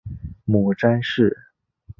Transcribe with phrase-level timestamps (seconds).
[0.45, 1.45] 母詹氏。